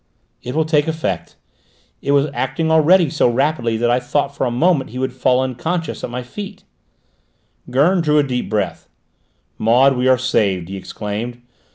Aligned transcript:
"It 0.41 0.55
will 0.55 0.65
take 0.65 0.87
effect. 0.87 1.35
It 2.01 2.11
was 2.11 2.31
acting 2.33 2.71
already: 2.71 3.07
so 3.11 3.29
rapidly, 3.29 3.77
that 3.77 3.91
I 3.91 3.99
thought 3.99 4.35
for 4.35 4.45
a 4.47 4.49
moment 4.49 4.89
he 4.89 4.97
would 4.97 5.13
fall 5.13 5.41
unconscious 5.41 6.01
there, 6.01 6.07
at 6.07 6.11
my 6.11 6.23
feet!" 6.23 6.63
Gurn 7.69 8.01
drew 8.01 8.17
a 8.17 8.23
deep 8.23 8.49
breath. 8.49 8.89
"Maud, 9.59 9.95
we 9.95 10.07
are 10.07 10.17
saved!" 10.17 10.69
he 10.69 10.75
exclaimed. 10.75 11.43